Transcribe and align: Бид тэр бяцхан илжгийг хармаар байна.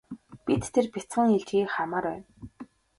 Бид 0.45 0.63
тэр 0.73 0.85
бяцхан 0.93 1.27
илжгийг 1.37 1.67
хармаар 1.75 2.05
байна. 2.09 2.25